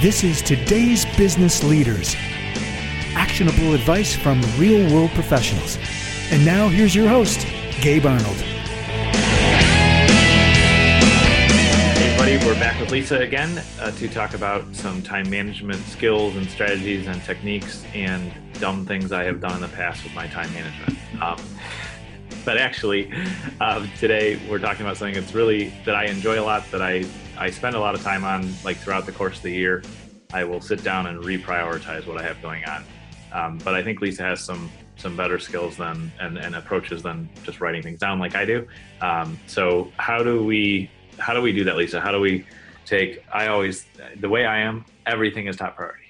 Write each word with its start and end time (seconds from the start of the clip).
This 0.00 0.24
is 0.24 0.40
today's 0.40 1.04
business 1.18 1.62
leaders. 1.62 2.16
Actionable 3.14 3.74
advice 3.74 4.16
from 4.16 4.40
real 4.56 4.90
world 4.94 5.10
professionals. 5.10 5.76
And 6.30 6.42
now 6.42 6.68
here's 6.68 6.94
your 6.94 7.06
host, 7.06 7.46
Gabe 7.82 8.06
Arnold. 8.06 8.36
Hey, 11.96 12.14
everybody, 12.14 12.38
we're 12.46 12.58
back 12.58 12.80
with 12.80 12.90
Lisa 12.90 13.18
again 13.18 13.62
uh, 13.78 13.90
to 13.90 14.08
talk 14.08 14.32
about 14.32 14.74
some 14.74 15.02
time 15.02 15.28
management 15.28 15.84
skills 15.84 16.34
and 16.34 16.48
strategies 16.48 17.06
and 17.06 17.22
techniques 17.24 17.84
and 17.92 18.32
dumb 18.54 18.86
things 18.86 19.12
I 19.12 19.24
have 19.24 19.42
done 19.42 19.56
in 19.56 19.60
the 19.60 19.68
past 19.68 20.02
with 20.02 20.14
my 20.14 20.26
time 20.28 20.50
management. 20.54 20.98
Um, 21.22 21.36
but 22.46 22.56
actually, 22.56 23.12
uh, 23.60 23.86
today 23.98 24.40
we're 24.48 24.60
talking 24.60 24.80
about 24.80 24.96
something 24.96 25.20
that's 25.20 25.34
really 25.34 25.74
that 25.84 25.94
I 25.94 26.06
enjoy 26.06 26.40
a 26.40 26.42
lot, 26.42 26.70
that 26.70 26.80
I 26.80 27.04
I 27.40 27.48
spend 27.48 27.74
a 27.74 27.80
lot 27.80 27.94
of 27.94 28.02
time 28.02 28.22
on 28.22 28.52
like 28.64 28.76
throughout 28.76 29.06
the 29.06 29.12
course 29.12 29.38
of 29.38 29.42
the 29.42 29.52
year. 29.52 29.82
I 30.30 30.44
will 30.44 30.60
sit 30.60 30.84
down 30.84 31.06
and 31.06 31.24
reprioritize 31.24 32.06
what 32.06 32.18
I 32.18 32.22
have 32.22 32.40
going 32.42 32.64
on. 32.66 32.84
Um, 33.32 33.58
but 33.64 33.74
I 33.74 33.82
think 33.82 34.02
Lisa 34.02 34.22
has 34.22 34.44
some 34.44 34.70
some 34.96 35.16
better 35.16 35.38
skills 35.38 35.78
than 35.78 36.12
and, 36.20 36.36
and 36.36 36.54
approaches 36.54 37.02
than 37.02 37.30
just 37.44 37.62
writing 37.62 37.82
things 37.82 37.98
down 37.98 38.18
like 38.18 38.34
I 38.34 38.44
do. 38.44 38.68
Um, 39.00 39.38
so 39.46 39.90
how 39.96 40.22
do 40.22 40.44
we 40.44 40.90
how 41.18 41.32
do 41.32 41.40
we 41.40 41.50
do 41.50 41.64
that, 41.64 41.78
Lisa? 41.78 41.98
How 41.98 42.12
do 42.12 42.20
we 42.20 42.44
take? 42.84 43.24
I 43.32 43.46
always 43.46 43.86
the 44.20 44.28
way 44.28 44.44
I 44.44 44.60
am. 44.60 44.84
Everything 45.06 45.46
is 45.46 45.56
top 45.56 45.76
priority. 45.76 46.04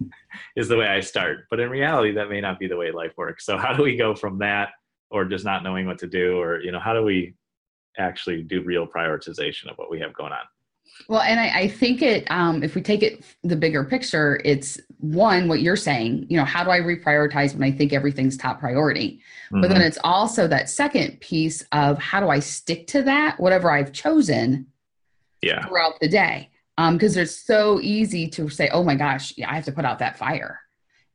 is 0.56 0.66
the 0.66 0.76
way 0.76 0.88
I 0.88 1.00
start, 1.00 1.46
but 1.50 1.60
in 1.60 1.70
reality, 1.70 2.14
that 2.14 2.28
may 2.28 2.40
not 2.40 2.58
be 2.58 2.66
the 2.66 2.76
way 2.76 2.90
life 2.90 3.12
works. 3.16 3.46
So 3.46 3.56
how 3.56 3.74
do 3.74 3.84
we 3.84 3.94
go 3.94 4.16
from 4.16 4.38
that, 4.38 4.70
or 5.08 5.24
just 5.24 5.44
not 5.44 5.62
knowing 5.62 5.86
what 5.86 5.98
to 6.00 6.08
do, 6.08 6.40
or 6.40 6.60
you 6.60 6.72
know, 6.72 6.80
how 6.80 6.94
do 6.94 7.04
we 7.04 7.34
actually 7.98 8.42
do 8.42 8.62
real 8.62 8.86
prioritization 8.86 9.70
of 9.70 9.76
what 9.76 9.90
we 9.90 10.00
have 10.00 10.12
going 10.14 10.32
on. 10.32 10.44
Well, 11.08 11.22
and 11.22 11.40
I, 11.40 11.60
I 11.60 11.68
think 11.68 12.02
it, 12.02 12.30
um, 12.30 12.62
if 12.62 12.74
we 12.74 12.82
take 12.82 13.02
it 13.02 13.24
the 13.42 13.56
bigger 13.56 13.84
picture, 13.84 14.40
it's 14.44 14.78
one, 14.98 15.48
what 15.48 15.60
you're 15.60 15.76
saying, 15.76 16.26
you 16.28 16.36
know, 16.36 16.44
how 16.44 16.62
do 16.62 16.70
I 16.70 16.80
reprioritize 16.80 17.54
when 17.54 17.62
I 17.62 17.72
think 17.72 17.92
everything's 17.92 18.36
top 18.36 18.60
priority? 18.60 19.20
Mm-hmm. 19.46 19.62
But 19.62 19.68
then 19.68 19.78
mm-hmm. 19.78 19.86
it's 19.88 19.98
also 20.04 20.46
that 20.48 20.70
second 20.70 21.20
piece 21.20 21.64
of 21.72 21.98
how 21.98 22.20
do 22.20 22.28
I 22.28 22.38
stick 22.38 22.86
to 22.88 23.02
that, 23.02 23.40
whatever 23.40 23.70
I've 23.70 23.92
chosen 23.92 24.66
yeah. 25.40 25.66
throughout 25.66 25.98
the 26.00 26.08
day? 26.08 26.50
Because 26.76 27.16
um, 27.16 27.22
it's 27.22 27.36
so 27.36 27.80
easy 27.80 28.28
to 28.30 28.48
say, 28.48 28.68
oh 28.72 28.84
my 28.84 28.94
gosh, 28.94 29.34
yeah, 29.36 29.50
I 29.50 29.54
have 29.54 29.64
to 29.66 29.72
put 29.72 29.84
out 29.84 29.98
that 30.00 30.18
fire. 30.18 30.60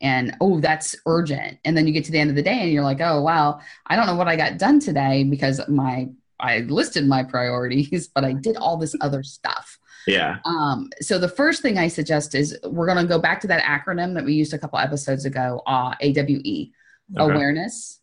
And 0.02 0.36
oh, 0.42 0.60
that's 0.60 0.96
urgent. 1.06 1.58
And 1.66 1.76
then 1.76 1.88
you 1.88 1.94
get 1.94 2.06
to 2.06 2.12
the 2.12 2.20
end 2.20 2.30
of 2.30 2.36
the 2.36 2.44
day 2.44 2.60
and 2.62 2.72
you're 2.72 2.84
like, 2.84 3.02
oh, 3.02 3.22
wow, 3.22 3.60
I 3.88 3.96
don't 3.96 4.06
know 4.06 4.16
what 4.16 4.28
I 4.28 4.36
got 4.36 4.58
done 4.58 4.80
today 4.80 5.24
because 5.24 5.60
my 5.68 6.10
I 6.40 6.60
listed 6.60 7.08
my 7.08 7.24
priorities, 7.24 8.08
but 8.16 8.24
I 8.24 8.34
did 8.34 8.58
all 8.58 8.78
this 8.78 8.96
other 9.02 9.24
stuff. 9.24 9.80
Yeah. 10.06 10.38
Um, 10.46 10.90
so 11.02 11.20
the 11.20 11.28
first 11.28 11.62
thing 11.62 11.78
I 11.78 11.90
suggest 11.90 12.34
is 12.34 12.58
we're 12.64 12.86
going 12.86 12.98
to 12.98 13.08
go 13.08 13.20
back 13.20 13.42
to 13.42 13.48
that 13.48 13.64
acronym 13.64 14.14
that 14.14 14.24
we 14.24 14.34
used 14.34 14.54
a 14.54 14.58
couple 14.58 14.80
episodes 14.80 15.26
ago, 15.26 15.62
uh, 15.68 15.94
AWE, 16.02 16.14
okay. 16.16 16.72
awareness, 17.18 18.00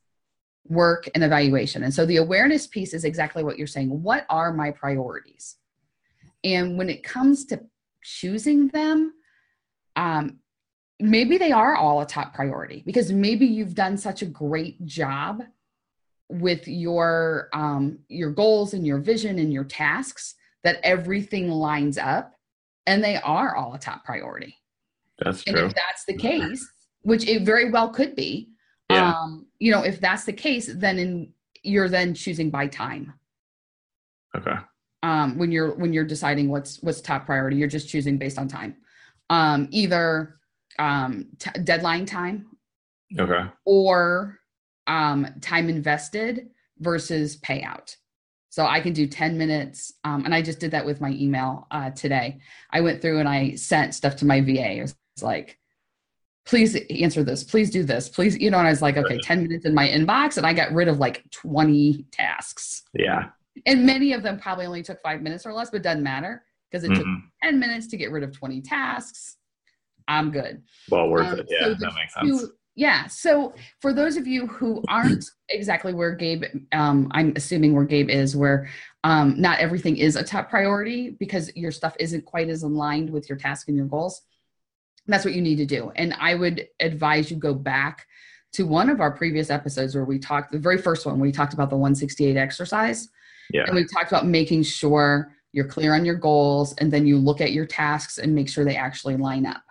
work, 0.69 1.09
and 1.15 1.25
evaluation. 1.25 1.83
And 1.83 1.95
so 1.95 2.05
the 2.05 2.17
awareness 2.17 2.67
piece 2.67 2.93
is 2.93 3.05
exactly 3.05 3.43
what 3.43 3.57
you're 3.57 3.67
saying. 3.67 4.03
What 4.03 4.27
are 4.29 4.53
my 4.53 4.71
priorities? 4.71 5.57
And 6.43 6.77
when 6.77 6.91
it 6.91 7.03
comes 7.03 7.47
to 7.47 7.61
choosing 8.03 8.69
them, 8.69 9.15
um, 9.97 10.41
maybe 11.01 11.39
they 11.39 11.53
are 11.53 11.75
all 11.75 12.01
a 12.01 12.07
top 12.07 12.35
priority 12.35 12.83
because 12.85 13.11
maybe 13.11 13.47
you've 13.47 13.75
done 13.75 13.97
such 13.97 14.21
a 14.21 14.27
great 14.27 14.85
job 14.85 15.43
with 16.29 16.67
your 16.67 17.49
um, 17.53 17.99
your 18.09 18.31
goals 18.31 18.75
and 18.75 18.87
your 18.87 18.99
vision 18.99 19.39
and 19.39 19.53
your 19.53 19.65
tasks 19.65 20.35
that 20.63 20.81
everything 20.83 21.51
lines 21.51 21.99
up 21.99 22.35
and 22.87 23.03
they 23.03 23.17
are 23.17 23.55
all 23.55 23.75
a 23.75 23.79
top 23.79 24.05
priority. 24.05 24.57
That's 25.19 25.45
and 25.45 25.57
true. 25.57 25.67
if 25.67 25.75
that's 25.75 26.05
the 26.07 26.17
case 26.17 26.67
which 27.03 27.29
it 27.29 27.43
very 27.43 27.71
well 27.71 27.89
could 27.91 28.17
be 28.17 28.51
yeah. 28.91 29.13
um 29.13 29.47
you 29.59 29.71
know 29.71 29.83
if 29.83 30.01
that's 30.01 30.25
the 30.25 30.33
case 30.33 30.71
then 30.75 30.99
in 30.99 31.33
you're 31.63 31.89
then 31.89 32.15
choosing 32.15 32.51
by 32.51 32.67
time. 32.67 33.15
Okay. 34.37 34.57
Um 35.03 35.39
when 35.39 35.53
you're 35.53 35.75
when 35.77 35.93
you're 35.93 36.05
deciding 36.05 36.49
what's 36.49 36.83
what's 36.83 37.01
top 37.01 37.27
priority 37.27 37.57
you're 37.57 37.69
just 37.69 37.89
choosing 37.89 38.19
based 38.19 38.39
on 38.39 38.49
time. 38.49 38.77
Um 39.31 39.69
either 39.71 40.41
um 40.79 41.27
t- 41.39 41.61
deadline 41.63 42.07
time 42.07 42.47
okay. 43.19 43.49
or 43.65 44.41
um, 44.87 45.27
time 45.41 45.69
invested 45.69 46.49
versus 46.79 47.37
payout. 47.39 47.97
So 48.51 48.65
I 48.65 48.81
can 48.81 48.93
do 48.93 49.07
10 49.07 49.37
minutes. 49.37 49.95
Um, 50.05 50.25
and 50.25 50.35
I 50.35 50.41
just 50.41 50.61
did 50.61 50.71
that 50.71 50.87
with 50.87 51.01
my 51.01 51.11
email 51.11 51.67
uh, 51.73 51.91
today. 51.91 52.39
I 52.71 52.83
went 52.83 53.03
through 53.03 53.19
and 53.19 53.29
I 53.29 53.57
sent 53.57 53.95
stuff 53.95 54.17
to 54.17 54.25
my 54.25 54.41
VA. 54.41 54.77
It 54.77 54.83
was 54.83 54.95
like, 55.23 55.59
please 56.47 56.77
answer 56.89 57.25
this. 57.25 57.43
Please 57.43 57.71
do 57.71 57.83
this. 57.83 58.09
Please, 58.09 58.39
you 58.39 58.51
know, 58.51 58.59
and 58.59 58.67
I 58.69 58.71
was 58.71 58.83
like, 58.83 58.97
okay, 58.97 59.19
10 59.19 59.43
minutes 59.43 59.65
in 59.65 59.75
my 59.75 59.89
inbox. 59.89 60.37
And 60.37 60.47
I 60.47 60.53
got 60.53 60.73
rid 60.73 60.87
of 60.87 60.99
like 60.99 61.29
20 61.33 62.07
tasks. 62.13 62.83
Yeah. 62.93 63.31
And 63.67 63.87
many 63.87 64.13
of 64.13 64.23
them 64.23 64.39
probably 64.39 64.67
only 64.67 64.83
took 64.83 65.01
five 65.03 65.23
minutes 65.23 65.47
or 65.47 65.53
less, 65.53 65.71
but 65.71 65.83
doesn't 65.83 66.03
matter 66.03 66.45
because 66.71 66.85
it 66.85 66.91
mm-hmm. 66.91 67.01
took 67.01 67.09
10 67.43 67.59
minutes 67.59 67.87
to 67.89 67.97
get 67.97 68.13
rid 68.13 68.23
of 68.23 68.33
20 68.33 68.61
tasks. 68.61 69.37
I'm 70.07 70.31
good. 70.31 70.63
Well 70.91 71.09
worth 71.09 71.33
um, 71.33 71.39
it. 71.41 71.47
Yeah, 71.49 71.65
so 71.65 71.75
that 71.75 71.95
makes 71.95 72.15
sense. 72.15 72.51
Yeah. 72.77 73.07
So 73.07 73.55
for 73.81 73.93
those 73.93 74.17
of 74.17 74.27
you 74.27 74.47
who 74.47 74.83
aren't 74.89 75.25
exactly 75.49 75.95
where 75.95 76.15
Gabe, 76.15 76.45
um, 76.73 77.09
I'm 77.13 77.33
assuming 77.37 77.75
where 77.75 77.85
Gabe 77.85 78.11
is, 78.11 78.37
where 78.37 78.69
um, 79.05 79.41
not 79.41 79.61
everything 79.61 79.97
is 79.97 80.17
a 80.17 80.25
top 80.25 80.51
priority 80.51 81.11
because 81.11 81.55
your 81.55 81.71
stuff 81.71 81.95
isn't 82.01 82.25
quite 82.25 82.49
as 82.49 82.63
aligned 82.63 83.11
with 83.11 83.29
your 83.29 83.39
task 83.39 83.69
and 83.69 83.77
your 83.77 83.87
goals. 83.87 84.23
That's 85.07 85.25
what 85.25 85.35
you 85.35 85.43
need 85.43 85.57
to 85.57 85.67
do. 85.67 85.93
And 85.95 86.15
I 86.19 86.35
would 86.35 86.67
advise 86.81 87.31
you 87.31 87.37
go 87.37 87.55
back 87.55 88.07
to 88.55 88.67
one 88.67 88.89
of 88.89 89.01
our 89.01 89.11
previous 89.11 89.51
episodes 89.51 89.95
where 89.95 90.05
we 90.05 90.19
talked, 90.19 90.53
the 90.53 90.59
very 90.59 90.79
first 90.79 91.07
one, 91.07 91.21
we 91.21 91.33
talked 91.33 91.55
about 91.55 91.71
the 91.71 91.77
168 91.77 92.37
exercise. 92.37 93.09
Yeah. 93.53 93.65
And 93.67 93.75
we 93.75 93.85
talked 93.85 94.11
about 94.11 94.27
making 94.27 94.63
sure 94.63 95.33
you're 95.53 95.67
clear 95.67 95.95
on 95.95 96.05
your 96.05 96.15
goals 96.15 96.75
and 96.79 96.93
then 96.93 97.07
you 97.07 97.19
look 97.19 97.41
at 97.41 97.53
your 97.53 97.67
tasks 97.67 98.19
and 98.19 98.35
make 98.35 98.49
sure 98.49 98.65
they 98.65 98.77
actually 98.77 99.17
line 99.17 99.47
up. 99.47 99.63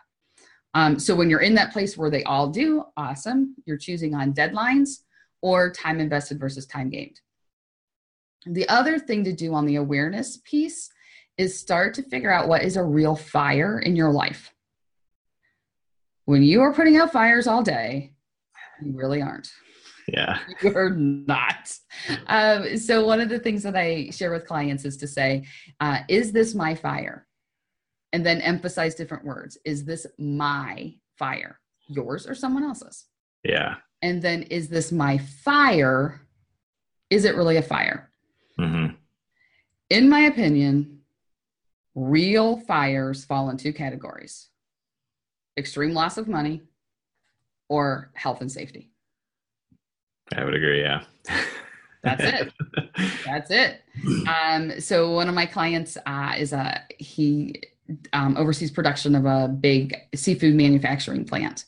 Um, 0.73 0.99
so 0.99 1.15
when 1.15 1.29
you're 1.29 1.41
in 1.41 1.55
that 1.55 1.71
place 1.71 1.97
where 1.97 2.09
they 2.09 2.23
all 2.23 2.47
do, 2.49 2.83
awesome. 2.97 3.55
You're 3.65 3.77
choosing 3.77 4.15
on 4.15 4.33
deadlines 4.33 5.03
or 5.41 5.71
time 5.71 5.99
invested 5.99 6.39
versus 6.39 6.65
time 6.65 6.89
gained. 6.89 7.19
The 8.45 8.67
other 8.69 8.99
thing 8.99 9.23
to 9.25 9.33
do 9.33 9.53
on 9.53 9.65
the 9.65 9.75
awareness 9.75 10.37
piece 10.43 10.89
is 11.37 11.57
start 11.57 11.93
to 11.95 12.03
figure 12.03 12.31
out 12.31 12.47
what 12.47 12.63
is 12.63 12.77
a 12.77 12.83
real 12.83 13.15
fire 13.15 13.79
in 13.79 13.95
your 13.95 14.11
life. 14.11 14.53
When 16.25 16.43
you 16.43 16.61
are 16.61 16.73
putting 16.73 16.97
out 16.97 17.11
fires 17.11 17.47
all 17.47 17.63
day, 17.63 18.13
you 18.81 18.93
really 18.95 19.21
aren't. 19.21 19.49
Yeah. 20.07 20.39
You're 20.61 20.89
not. 20.89 21.73
Um, 22.27 22.77
so, 22.77 23.05
one 23.05 23.21
of 23.21 23.29
the 23.29 23.39
things 23.39 23.63
that 23.63 23.75
I 23.75 24.09
share 24.11 24.31
with 24.31 24.45
clients 24.45 24.85
is 24.85 24.97
to 24.97 25.07
say, 25.07 25.45
uh, 25.79 25.99
Is 26.07 26.31
this 26.31 26.53
my 26.55 26.75
fire? 26.75 27.25
And 28.13 28.25
then 28.25 28.39
emphasize 28.41 28.95
different 28.95 29.25
words. 29.25 29.57
Is 29.65 29.83
this 29.83 30.05
my 30.17 30.93
fire? 31.17 31.59
Yours 31.87 32.27
or 32.27 32.35
someone 32.35 32.63
else's? 32.63 33.05
Yeah. 33.43 33.75
And 34.01 34.21
then 34.21 34.43
is 34.43 34.69
this 34.69 34.91
my 34.91 35.17
fire? 35.17 36.21
Is 37.09 37.25
it 37.25 37.35
really 37.35 37.57
a 37.57 37.61
fire? 37.61 38.11
Mm-hmm. 38.59 38.95
In 39.89 40.09
my 40.09 40.21
opinion, 40.21 40.99
real 41.95 42.57
fires 42.57 43.25
fall 43.25 43.49
in 43.49 43.57
two 43.57 43.73
categories 43.73 44.49
extreme 45.55 45.93
loss 45.93 46.17
of 46.17 46.27
money 46.27 46.63
or 47.69 48.11
health 48.15 48.41
and 48.41 48.51
safety. 48.51 48.89
I 50.35 50.43
would 50.43 50.55
agree. 50.55 50.81
Yeah. 50.81 51.03
That's 52.03 52.23
it. 52.23 52.53
That's 53.25 53.51
it. 53.51 53.81
Um, 54.27 54.79
so 54.79 55.11
one 55.11 55.29
of 55.29 55.35
my 55.35 55.45
clients 55.45 55.95
uh, 56.07 56.33
is 56.37 56.53
a 56.53 56.81
he 56.97 57.61
um, 58.13 58.37
oversees 58.37 58.71
production 58.71 59.15
of 59.15 59.25
a 59.25 59.47
big 59.47 59.95
seafood 60.15 60.55
manufacturing 60.55 61.25
plant. 61.25 61.65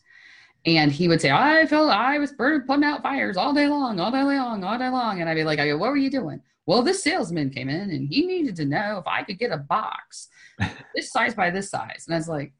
And 0.66 0.92
he 0.92 1.08
would 1.08 1.22
say, 1.22 1.30
I 1.32 1.66
felt 1.68 1.92
I 1.92 2.18
was 2.18 2.32
putting 2.32 2.84
out 2.84 3.04
fires 3.04 3.38
all 3.38 3.54
day 3.54 3.68
long, 3.68 4.00
all 4.00 4.12
day 4.12 4.24
long, 4.24 4.64
all 4.64 4.80
day 4.80 4.90
long. 4.90 5.22
And 5.22 5.30
I'd 5.30 5.36
be 5.36 5.44
like, 5.44 5.60
I 5.60 5.68
go, 5.68 5.78
what 5.78 5.92
were 5.92 5.98
you 5.98 6.10
doing? 6.10 6.42
Well, 6.66 6.82
this 6.82 7.04
salesman 7.04 7.52
came 7.52 7.70
in 7.70 7.92
and 7.92 8.08
he 8.12 8.26
needed 8.26 8.56
to 8.56 8.66
know 8.66 8.98
if 8.98 9.08
I 9.08 9.24
could 9.24 9.38
get 9.38 9.52
a 9.52 9.58
box 9.58 10.30
this 10.96 11.12
size 11.12 11.36
by 11.36 11.52
this 11.52 11.70
size. 11.70 12.06
And 12.08 12.16
I 12.16 12.18
was 12.18 12.28
like, 12.28 12.54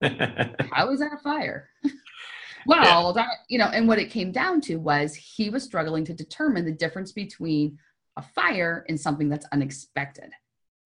how 0.72 0.90
is 0.90 1.00
that 1.00 1.12
a 1.12 1.18
fire? 1.18 1.68
well, 2.66 3.08
yeah. 3.08 3.12
that, 3.22 3.28
you 3.48 3.58
know, 3.58 3.66
and 3.66 3.86
what 3.86 3.98
it 3.98 4.10
came 4.10 4.32
down 4.32 4.62
to 4.62 4.76
was 4.76 5.14
he 5.14 5.50
was 5.50 5.62
struggling 5.62 6.04
to 6.06 6.14
determine 6.14 6.64
the 6.64 6.72
difference 6.72 7.12
between 7.12 7.78
a 8.16 8.22
fire 8.22 8.86
and 8.88 8.98
something 8.98 9.28
that's 9.28 9.46
unexpected 9.52 10.32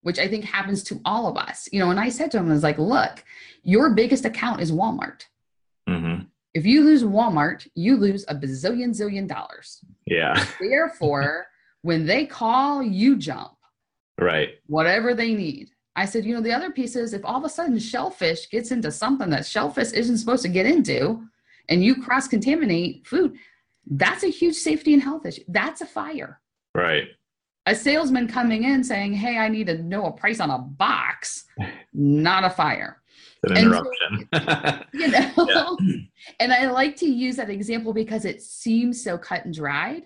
which 0.06 0.20
I 0.20 0.28
think 0.28 0.44
happens 0.44 0.84
to 0.84 1.00
all 1.04 1.26
of 1.26 1.36
us. 1.36 1.68
You 1.72 1.80
know, 1.80 1.90
and 1.90 1.98
I 1.98 2.10
said 2.10 2.30
to 2.30 2.38
him, 2.38 2.48
I 2.48 2.52
was 2.52 2.62
like, 2.62 2.78
look, 2.78 3.24
your 3.64 3.90
biggest 3.90 4.24
account 4.24 4.60
is 4.60 4.70
Walmart. 4.70 5.24
Mm-hmm. 5.88 6.26
If 6.54 6.64
you 6.64 6.84
lose 6.84 7.02
Walmart, 7.02 7.66
you 7.74 7.96
lose 7.96 8.24
a 8.28 8.34
bazillion 8.36 8.90
zillion 8.90 9.26
dollars. 9.26 9.80
Yeah. 10.06 10.46
Therefore, 10.60 11.48
when 11.82 12.06
they 12.06 12.24
call, 12.24 12.84
you 12.84 13.16
jump. 13.16 13.56
Right. 14.16 14.50
Whatever 14.68 15.12
they 15.12 15.34
need. 15.34 15.70
I 15.96 16.04
said, 16.04 16.24
you 16.24 16.36
know, 16.36 16.40
the 16.40 16.54
other 16.54 16.70
piece 16.70 16.94
is 16.94 17.12
if 17.12 17.24
all 17.24 17.38
of 17.38 17.44
a 17.44 17.48
sudden 17.48 17.76
shellfish 17.80 18.48
gets 18.48 18.70
into 18.70 18.92
something 18.92 19.30
that 19.30 19.44
shellfish 19.44 19.90
isn't 19.90 20.18
supposed 20.18 20.44
to 20.44 20.48
get 20.48 20.66
into 20.66 21.20
and 21.68 21.82
you 21.82 22.00
cross 22.00 22.28
contaminate 22.28 23.08
food, 23.08 23.36
that's 23.84 24.22
a 24.22 24.28
huge 24.28 24.54
safety 24.54 24.94
and 24.94 25.02
health 25.02 25.26
issue. 25.26 25.42
That's 25.48 25.80
a 25.80 25.86
fire. 25.86 26.40
Right. 26.76 27.08
A 27.66 27.74
salesman 27.74 28.28
coming 28.28 28.64
in 28.64 28.84
saying, 28.84 29.14
hey, 29.14 29.38
I 29.38 29.48
need 29.48 29.66
to 29.66 29.82
know 29.82 30.06
a 30.06 30.12
price 30.12 30.40
on 30.40 30.50
a 30.50 30.58
box, 30.58 31.44
not 31.92 32.44
a 32.44 32.50
fire. 32.50 33.02
An 33.42 33.56
interruption. 33.56 34.28
So, 34.32 34.78
you 34.94 35.08
know, 35.08 35.78
yeah. 35.80 35.96
and 36.40 36.52
I 36.52 36.70
like 36.70 36.96
to 36.96 37.06
use 37.06 37.36
that 37.36 37.50
example 37.50 37.92
because 37.92 38.24
it 38.24 38.42
seems 38.42 39.02
so 39.02 39.18
cut 39.18 39.44
and 39.44 39.54
dried 39.54 40.04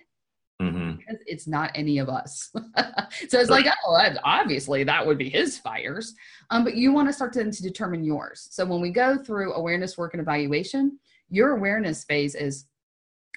mm-hmm. 0.60 0.96
because 0.96 1.18
it's 1.26 1.46
not 1.46 1.70
any 1.74 1.98
of 1.98 2.08
us. 2.08 2.50
so 2.54 3.40
it's 3.40 3.50
right. 3.50 3.64
like, 3.64 3.66
oh, 3.86 4.16
obviously 4.24 4.84
that 4.84 5.06
would 5.06 5.18
be 5.18 5.28
his 5.28 5.58
fires. 5.58 6.14
Um, 6.50 6.64
but 6.64 6.76
you 6.76 6.92
want 6.92 7.08
to 7.08 7.12
start 7.12 7.32
to, 7.34 7.50
to 7.50 7.62
determine 7.62 8.04
yours. 8.04 8.48
So 8.50 8.64
when 8.64 8.80
we 8.80 8.90
go 8.90 9.16
through 9.18 9.54
awareness 9.54 9.96
work 9.96 10.14
and 10.14 10.20
evaluation, 10.20 10.98
your 11.28 11.56
awareness 11.56 12.04
phase 12.04 12.34
is 12.34 12.66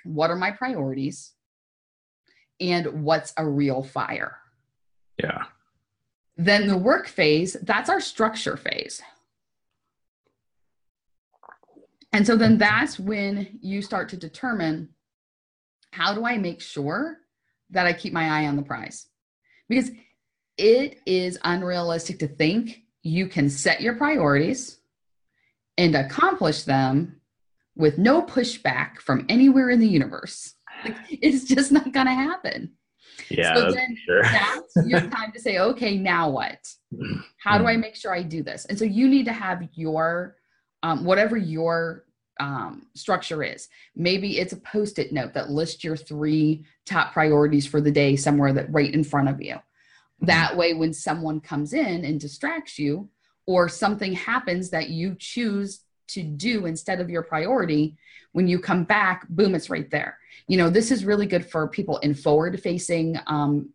what 0.04 0.30
are 0.30 0.36
my 0.36 0.52
priorities 0.52 1.34
and 2.64 3.04
what's 3.04 3.34
a 3.38 3.46
real 3.46 3.84
fire? 3.84 4.38
Yeah. 5.22 5.44
Then 6.38 6.68
the 6.68 6.78
work 6.78 7.08
phase, 7.08 7.56
that's 7.62 7.90
our 7.90 8.00
structure 8.00 8.58
phase. 8.58 9.02
And 12.12 12.26
so 12.26 12.36
then 12.36 12.58
that's 12.58 12.98
when 13.00 13.60
you 13.62 13.82
start 13.82 14.10
to 14.10 14.18
determine 14.18 14.90
how 15.92 16.14
do 16.14 16.26
I 16.26 16.38
make 16.38 16.62
sure 16.62 17.18
that 17.72 17.86
I 17.86 17.94
keep 17.94 18.14
my 18.14 18.30
eye 18.30 18.48
on 18.48 18.56
the 18.56 18.62
prize? 18.62 19.08
Because 19.68 19.92
it 20.58 21.00
is 21.06 21.38
unrealistic 21.44 22.20
to 22.20 22.28
think 22.28 22.82
you 23.02 23.28
can 23.28 23.50
set 23.50 23.82
your 23.82 23.96
priorities 23.96 24.80
and 25.78 25.96
accomplish 25.96 26.64
them 26.64 27.20
with 27.76 27.98
no 27.98 28.22
pushback 28.22 29.00
from 29.00 29.26
anywhere 29.28 29.70
in 29.70 29.80
the 29.80 29.88
universe. 29.88 30.53
Like, 30.86 30.98
it's 31.10 31.46
just 31.46 31.72
not 31.72 31.92
going 31.92 32.08
to 32.08 32.14
happen. 32.14 32.72
Yeah, 33.30 33.56
so 33.56 33.72
then 33.72 33.98
sure. 34.06 34.24
that's 34.24 34.76
your 34.86 35.02
time 35.10 35.32
to 35.34 35.40
say, 35.40 35.60
okay, 35.60 35.98
now 35.98 36.30
what? 36.30 36.60
How 37.38 37.58
do 37.58 37.68
I 37.68 37.78
make 37.78 37.96
sure 37.96 38.14
I 38.14 38.24
do 38.24 38.44
this? 38.44 38.66
And 38.66 38.78
so 38.78 38.86
you 38.86 39.08
need 39.08 39.26
to 39.26 39.34
have 39.34 39.68
your, 39.74 40.36
um, 40.82 41.06
whatever 41.06 41.38
your 41.38 42.06
um, 42.40 42.88
structure 42.96 43.44
is. 43.44 43.70
Maybe 43.96 44.40
it's 44.40 44.54
a 44.54 44.58
post 44.58 45.00
it 45.00 45.14
note 45.14 45.34
that 45.34 45.52
lists 45.52 45.84
your 45.84 45.96
three 45.96 46.66
top 46.86 47.14
priorities 47.14 47.66
for 47.66 47.82
the 47.82 47.92
day 47.92 48.16
somewhere 48.16 48.54
that 48.54 48.72
right 48.72 48.94
in 48.94 49.04
front 49.04 49.30
of 49.30 49.42
you. 49.42 49.58
That 50.22 50.56
way, 50.56 50.74
when 50.74 50.94
someone 50.94 51.42
comes 51.42 51.74
in 51.74 52.06
and 52.06 52.20
distracts 52.20 52.80
you, 52.80 53.10
or 53.46 53.68
something 53.68 54.14
happens 54.14 54.70
that 54.70 54.90
you 54.90 55.16
choose 55.20 55.82
to 56.14 56.24
do 56.24 56.66
instead 56.66 57.00
of 57.00 57.10
your 57.10 57.24
priority, 57.24 57.96
when 58.32 58.48
you 58.48 58.60
come 58.60 58.84
back, 58.84 59.28
boom, 59.30 59.56
it's 59.56 59.70
right 59.70 59.90
there. 59.90 60.18
You 60.48 60.58
know, 60.58 60.70
this 60.70 60.92
is 60.92 61.06
really 61.06 61.26
good 61.26 61.46
for 61.46 61.68
people 61.68 61.98
in 62.00 62.14
forward 62.14 62.60
facing 62.62 63.18
um, 63.28 63.70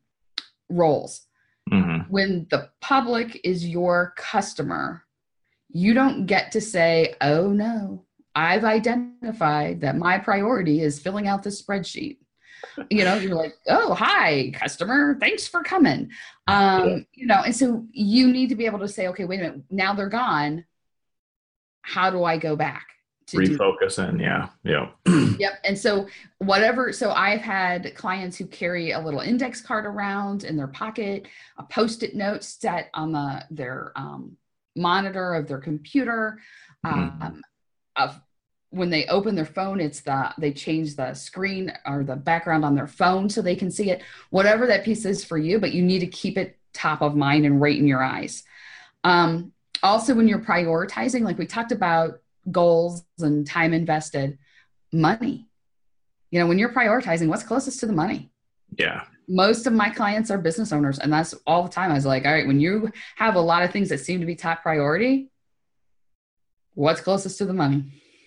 roles. 0.68 1.22
Mm-hmm. 1.70 2.10
When 2.10 2.46
the 2.50 2.70
public 2.80 3.40
is 3.44 3.66
your 3.66 4.14
customer, 4.16 5.04
you 5.70 5.94
don't 5.94 6.26
get 6.26 6.52
to 6.52 6.60
say, 6.60 7.14
oh 7.20 7.48
no, 7.50 8.04
I've 8.34 8.64
identified 8.64 9.80
that 9.82 9.96
my 9.96 10.18
priority 10.18 10.80
is 10.80 10.98
filling 11.00 11.28
out 11.28 11.42
this 11.42 11.60
spreadsheet. 11.62 12.18
You 12.90 13.04
know, 13.04 13.16
you're 13.16 13.34
like, 13.34 13.54
oh, 13.68 13.94
hi, 13.94 14.50
customer, 14.54 15.16
thanks 15.20 15.46
for 15.46 15.62
coming. 15.62 16.10
Um, 16.46 17.06
you 17.12 17.26
know, 17.26 17.42
and 17.44 17.54
so 17.54 17.86
you 17.92 18.32
need 18.32 18.48
to 18.48 18.56
be 18.56 18.66
able 18.66 18.80
to 18.80 18.88
say, 18.88 19.08
okay, 19.08 19.24
wait 19.24 19.40
a 19.40 19.42
minute, 19.42 19.62
now 19.70 19.94
they're 19.94 20.08
gone. 20.08 20.64
How 21.88 22.10
do 22.10 22.24
I 22.24 22.36
go 22.36 22.54
back? 22.54 22.86
To 23.28 23.36
refocus 23.36 23.98
in 24.08 24.18
yeah 24.20 24.48
yeah 24.64 24.88
yep 25.38 25.60
and 25.62 25.78
so 25.78 26.06
whatever 26.38 26.94
so 26.94 27.10
i've 27.10 27.42
had 27.42 27.94
clients 27.94 28.38
who 28.38 28.46
carry 28.46 28.92
a 28.92 28.98
little 28.98 29.20
index 29.20 29.60
card 29.60 29.84
around 29.84 30.44
in 30.44 30.56
their 30.56 30.66
pocket 30.66 31.28
a 31.58 31.62
post-it 31.64 32.14
note 32.14 32.42
set 32.42 32.88
on 32.94 33.12
the 33.12 33.44
their 33.50 33.92
um, 33.96 34.38
monitor 34.74 35.34
of 35.34 35.46
their 35.46 35.58
computer 35.58 36.40
mm-hmm. 36.86 37.22
um, 37.22 37.42
of 37.96 38.18
when 38.70 38.88
they 38.88 39.04
open 39.08 39.34
their 39.34 39.44
phone 39.44 39.78
it's 39.78 40.00
the 40.00 40.32
they 40.38 40.50
change 40.50 40.96
the 40.96 41.12
screen 41.12 41.70
or 41.84 42.04
the 42.04 42.16
background 42.16 42.64
on 42.64 42.74
their 42.74 42.86
phone 42.86 43.28
so 43.28 43.42
they 43.42 43.56
can 43.56 43.70
see 43.70 43.90
it 43.90 44.02
whatever 44.30 44.66
that 44.66 44.86
piece 44.86 45.04
is 45.04 45.22
for 45.22 45.36
you 45.36 45.58
but 45.58 45.72
you 45.72 45.82
need 45.82 45.98
to 45.98 46.06
keep 46.06 46.38
it 46.38 46.56
top 46.72 47.02
of 47.02 47.14
mind 47.14 47.44
and 47.44 47.60
right 47.60 47.76
in 47.76 47.86
your 47.86 48.02
eyes 48.02 48.42
um, 49.04 49.52
also 49.82 50.14
when 50.14 50.28
you're 50.28 50.38
prioritizing 50.38 51.22
like 51.22 51.38
we 51.38 51.46
talked 51.46 51.72
about 51.72 52.20
goals 52.50 53.04
and 53.20 53.46
time 53.46 53.72
invested 53.72 54.38
money 54.92 55.46
you 56.30 56.40
know 56.40 56.46
when 56.46 56.58
you're 56.58 56.72
prioritizing 56.72 57.28
what's 57.28 57.42
closest 57.42 57.80
to 57.80 57.86
the 57.86 57.92
money 57.92 58.30
yeah 58.78 59.04
most 59.28 59.66
of 59.66 59.72
my 59.72 59.90
clients 59.90 60.30
are 60.30 60.38
business 60.38 60.72
owners 60.72 60.98
and 60.98 61.12
that's 61.12 61.34
all 61.46 61.62
the 61.62 61.68
time 61.68 61.90
i 61.90 61.94
was 61.94 62.06
like 62.06 62.24
all 62.24 62.32
right 62.32 62.46
when 62.46 62.60
you 62.60 62.90
have 63.16 63.34
a 63.34 63.40
lot 63.40 63.62
of 63.62 63.70
things 63.70 63.88
that 63.90 63.98
seem 63.98 64.20
to 64.20 64.26
be 64.26 64.34
top 64.34 64.62
priority 64.62 65.30
what's 66.74 67.00
closest 67.00 67.38
to 67.38 67.44
the 67.44 67.52
money 67.52 67.84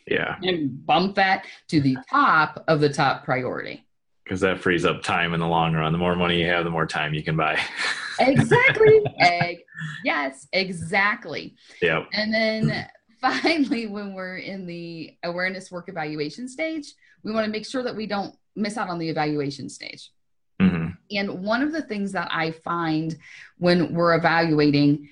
yeah. 0.07 0.35
And 0.43 0.85
bump 0.85 1.15
that 1.15 1.45
to 1.69 1.79
the 1.79 1.97
top 2.09 2.63
of 2.67 2.81
the 2.81 2.89
top 2.89 3.23
priority. 3.23 3.85
Because 4.23 4.41
that 4.41 4.59
frees 4.59 4.85
up 4.85 5.03
time 5.03 5.33
in 5.33 5.39
the 5.39 5.47
long 5.47 5.73
run. 5.73 5.91
The 5.91 5.97
more 5.97 6.15
money 6.15 6.41
you 6.41 6.47
have, 6.47 6.63
the 6.63 6.69
more 6.69 6.85
time 6.85 7.13
you 7.13 7.23
can 7.23 7.35
buy. 7.35 7.59
exactly. 8.19 9.01
Yes, 10.03 10.47
exactly. 10.53 11.55
Yep. 11.81 12.07
And 12.13 12.33
then 12.33 12.87
finally, 13.21 13.87
when 13.87 14.13
we're 14.13 14.37
in 14.37 14.65
the 14.65 15.15
awareness 15.23 15.71
work 15.71 15.89
evaluation 15.89 16.47
stage, 16.47 16.93
we 17.23 17.31
want 17.31 17.45
to 17.45 17.51
make 17.51 17.65
sure 17.65 17.83
that 17.83 17.95
we 17.95 18.07
don't 18.07 18.35
miss 18.55 18.77
out 18.77 18.89
on 18.89 18.99
the 18.99 19.09
evaluation 19.09 19.69
stage. 19.69 20.09
Mm-hmm. 20.61 20.89
And 21.11 21.43
one 21.43 21.61
of 21.61 21.71
the 21.71 21.81
things 21.81 22.11
that 22.13 22.29
I 22.31 22.51
find 22.51 23.17
when 23.57 23.93
we're 23.93 24.15
evaluating 24.15 25.09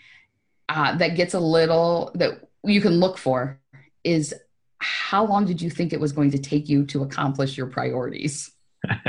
uh, 0.70 0.96
that 0.98 1.16
gets 1.16 1.34
a 1.34 1.40
little 1.40 2.12
that 2.16 2.48
you 2.64 2.82
can 2.82 3.00
look 3.00 3.18
for 3.18 3.60
is 4.04 4.34
how 4.80 5.26
long 5.26 5.46
did 5.46 5.62
you 5.62 5.70
think 5.70 5.92
it 5.92 6.00
was 6.00 6.12
going 6.12 6.32
to 6.32 6.38
take 6.38 6.70
you 6.70 6.86
to 6.86 7.04
accomplish 7.04 7.58
your 7.58 7.68
priorities? 7.68 8.52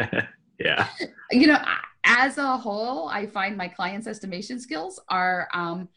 yeah. 0.59 0.89
You 1.31 1.47
know, 1.47 1.63
as 2.05 2.39
a 2.39 2.57
whole, 2.57 3.09
I 3.09 3.27
find 3.27 3.57
my 3.57 3.69
clients' 3.69 4.07
estimation 4.07 4.61
skills 4.61 5.01
are 5.09 5.49
um, 5.53 5.89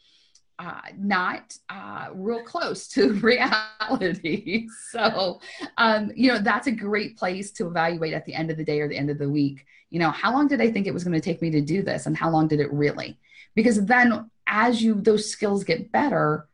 uh, 0.58 0.80
not 0.96 1.56
uh, 1.68 2.08
real 2.14 2.42
close 2.42 2.88
to 2.88 3.12
reality. 3.14 4.68
so, 4.90 5.40
um, 5.78 6.12
you 6.14 6.28
know, 6.28 6.38
that's 6.38 6.66
a 6.66 6.72
great 6.72 7.16
place 7.16 7.50
to 7.52 7.66
evaluate 7.66 8.14
at 8.14 8.24
the 8.24 8.34
end 8.34 8.50
of 8.50 8.56
the 8.56 8.64
day 8.64 8.80
or 8.80 8.88
the 8.88 8.96
end 8.96 9.10
of 9.10 9.18
the 9.18 9.28
week. 9.28 9.66
You 9.90 9.98
know, 9.98 10.10
how 10.10 10.32
long 10.32 10.48
did 10.48 10.60
I 10.60 10.70
think 10.70 10.86
it 10.86 10.94
was 10.94 11.04
going 11.04 11.14
to 11.14 11.20
take 11.20 11.42
me 11.42 11.50
to 11.50 11.60
do 11.60 11.82
this, 11.82 12.06
and 12.06 12.16
how 12.16 12.30
long 12.30 12.48
did 12.48 12.60
it 12.60 12.72
really? 12.72 13.18
Because 13.54 13.84
then, 13.84 14.30
as 14.46 14.82
you 14.82 14.94
those 14.94 15.30
skills 15.30 15.64
get 15.64 15.92
better, 15.92 16.48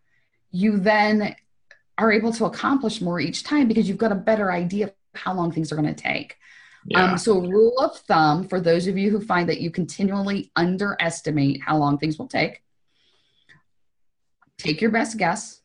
you 0.51 0.79
then 0.79 1.35
are 1.99 2.13
able 2.13 2.33
to 2.33 2.47
accomplish 2.47 3.01
more 3.01 3.21
each 3.21 3.45
time 3.45 3.69
because 3.69 3.89
you've 3.89 3.99
got 3.99 4.13
a 4.13 4.17
better 4.17 4.51
idea 4.51 4.87
of 4.87 4.93
how 5.15 5.35
long 5.35 5.53
things 5.53 5.71
are 5.71 5.77
going 5.77 5.95
to 5.95 6.03
take. 6.03 6.37
Yeah. 6.87 7.13
Um, 7.13 7.19
so, 7.19 7.41
rule 7.41 7.79
of 7.79 7.97
thumb 7.99 8.49
for 8.49 8.61
those 8.61 8.87
of 8.87 8.97
you 8.97 9.11
who 9.11 9.21
find 9.21 9.49
that 9.49 9.61
you 9.61 9.71
continually 9.71 10.51
underestimate 10.57 11.61
how 11.63 11.77
long 11.77 11.99
things 11.99 12.19
will 12.19 12.29
take, 12.29 12.63
take 14.57 14.81
your 14.81 14.91
best 14.91 15.19
guess. 15.19 15.61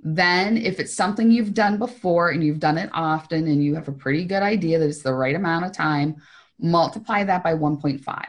Then, 0.00 0.56
if 0.56 0.78
it's 0.78 0.94
something 0.94 1.30
you've 1.30 1.54
done 1.54 1.78
before 1.78 2.30
and 2.30 2.44
you've 2.44 2.60
done 2.60 2.78
it 2.78 2.90
often 2.92 3.48
and 3.48 3.62
you 3.62 3.74
have 3.74 3.88
a 3.88 3.92
pretty 3.92 4.24
good 4.24 4.42
idea 4.42 4.78
that 4.78 4.88
it's 4.88 5.02
the 5.02 5.12
right 5.12 5.34
amount 5.34 5.64
of 5.64 5.72
time, 5.72 6.16
multiply 6.60 7.24
that 7.24 7.42
by 7.42 7.54
1.5. 7.54 8.24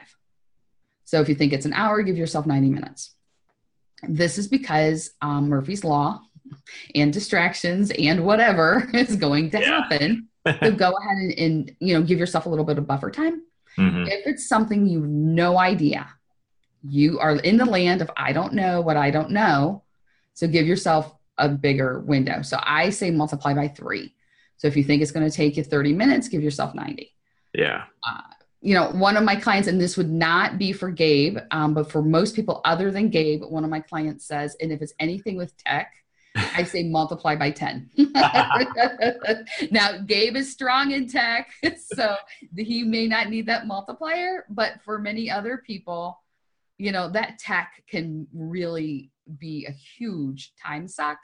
So, 1.06 1.22
if 1.22 1.30
you 1.30 1.36
think 1.36 1.54
it's 1.54 1.66
an 1.66 1.74
hour, 1.74 2.02
give 2.02 2.18
yourself 2.18 2.48
90 2.48 2.70
minutes. 2.70 3.12
This 4.08 4.38
is 4.38 4.48
because 4.48 5.12
um, 5.22 5.50
Murphy's 5.50 5.84
Law 5.84 6.22
and 6.96 7.14
distractions 7.14 7.92
and 7.92 8.26
whatever 8.26 8.90
is 8.94 9.16
going 9.16 9.52
to 9.52 9.60
yeah. 9.60 9.82
happen. 9.82 10.29
So 10.62 10.72
go 10.76 10.92
ahead 10.92 11.18
and, 11.18 11.32
and, 11.40 11.76
you 11.80 11.94
know 11.94 12.02
give 12.02 12.20
yourself 12.20 12.46
a 12.46 12.50
little 12.50 12.66
bit 12.66 12.78
of 12.78 12.88
buffer 12.88 13.12
time. 13.12 13.44
Mm-hmm. 13.78 14.08
If 14.08 14.28
it's 14.28 14.48
something 14.48 14.88
you 14.88 15.02
no 15.02 15.58
idea, 15.58 16.08
you 16.84 17.20
are 17.20 17.36
in 17.36 17.58
the 17.58 17.66
land 17.66 18.02
of 18.02 18.10
I 18.18 18.34
don't 18.34 18.54
know 18.54 18.82
what 18.82 18.98
I 18.98 19.12
don't 19.12 19.32
know. 19.32 19.84
So 20.34 20.48
give 20.48 20.66
yourself 20.66 21.14
a 21.38 21.50
bigger 21.50 22.00
window. 22.00 22.42
So 22.42 22.60
I 22.62 22.90
say 22.90 23.12
multiply 23.12 23.54
by 23.54 23.68
three. 23.68 24.16
So 24.58 24.68
if 24.68 24.76
you 24.76 24.84
think 24.84 25.02
it's 25.02 25.12
going 25.12 25.30
to 25.30 25.36
take 25.36 25.56
you 25.58 25.64
30 25.64 25.94
minutes, 25.94 26.28
give 26.28 26.44
yourself 26.44 26.76
90. 26.76 27.14
Yeah. 27.54 27.86
Uh, 28.06 28.22
you 28.62 28.76
know, 28.76 28.90
one 28.92 29.16
of 29.16 29.24
my 29.24 29.38
clients, 29.38 29.70
and 29.70 29.80
this 29.80 29.96
would 29.96 30.10
not 30.10 30.58
be 30.58 30.74
for 30.74 30.92
Gabe, 30.92 31.38
um, 31.52 31.74
but 31.74 31.90
for 31.90 32.02
most 32.02 32.36
people 32.36 32.62
other 32.66 32.92
than 32.92 33.10
Gabe, 33.10 33.44
one 33.44 33.64
of 33.64 33.70
my 33.70 33.80
clients 33.80 34.26
says, 34.26 34.58
and 34.60 34.72
if 34.72 34.82
it's 34.82 34.94
anything 35.00 35.38
with 35.38 35.56
tech, 35.58 35.94
I 36.36 36.64
say 36.64 36.84
multiply 36.84 37.36
by 37.36 37.52
10. 37.52 37.90
now, 39.72 39.98
Gabe 40.06 40.36
is 40.36 40.52
strong 40.52 40.92
in 40.92 41.08
tech, 41.08 41.52
so 41.94 42.16
he 42.56 42.84
may 42.84 43.08
not 43.08 43.30
need 43.30 43.48
that 43.48 43.68
multiplier, 43.68 44.46
but 44.50 44.82
for 44.84 45.00
many 45.00 45.30
other 45.30 45.62
people, 45.66 46.22
you 46.78 46.92
know, 46.92 47.10
that 47.10 47.40
tech 47.40 47.84
can 47.90 48.28
really 48.34 49.12
be 49.40 49.66
a 49.66 49.72
huge 49.72 50.54
time 50.64 50.88
suck. 50.88 51.18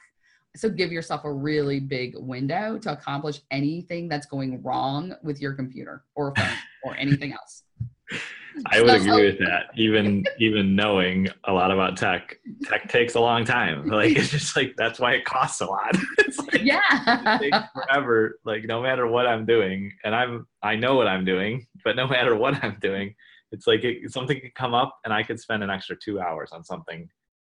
So 0.56 0.70
give 0.70 0.90
yourself 0.90 1.24
a 1.24 1.32
really 1.32 1.80
big 1.80 2.14
window 2.16 2.78
to 2.78 2.92
accomplish 2.92 3.40
anything 3.50 4.08
that's 4.08 4.26
going 4.26 4.62
wrong 4.62 5.14
with 5.22 5.40
your 5.40 5.52
computer 5.52 6.04
or 6.14 6.32
phone 6.34 6.56
or 6.84 6.96
anything 6.96 7.32
else. 7.32 7.62
I 8.72 8.80
would 8.80 8.94
agree 8.94 9.26
with 9.26 9.38
that. 9.40 9.66
Even 9.76 10.24
even 10.38 10.74
knowing 10.74 11.28
a 11.44 11.52
lot 11.52 11.70
about 11.70 11.96
tech, 11.96 12.38
tech 12.64 12.88
takes 12.88 13.14
a 13.14 13.20
long 13.20 13.44
time. 13.44 13.90
Like 13.96 14.16
it's 14.16 14.30
just 14.30 14.56
like 14.56 14.74
that's 14.76 14.98
why 14.98 15.12
it 15.12 15.24
costs 15.24 15.60
a 15.60 15.66
lot. 15.66 15.96
It's 16.18 16.38
like, 16.38 16.62
yeah, 16.62 17.36
it 17.36 17.50
takes 17.50 17.58
forever. 17.72 18.38
Like 18.44 18.64
no 18.64 18.82
matter 18.82 19.06
what 19.06 19.26
I'm 19.26 19.46
doing, 19.46 19.92
and 20.04 20.14
I'm 20.14 20.46
I 20.62 20.76
know 20.76 20.96
what 20.96 21.06
I'm 21.06 21.24
doing, 21.24 21.66
but 21.84 21.96
no 21.96 22.06
matter 22.06 22.34
what 22.34 22.62
I'm 22.62 22.76
doing, 22.80 23.14
it's 23.52 23.66
like 23.66 23.84
it, 23.84 24.10
something 24.12 24.40
could 24.40 24.54
come 24.54 24.74
up, 24.74 24.98
and 25.04 25.14
I 25.14 25.22
could 25.22 25.40
spend 25.40 25.62
an 25.62 25.70
extra 25.70 25.96
two 25.96 26.20
hours 26.20 26.50
on 26.52 26.64
something 26.64 27.08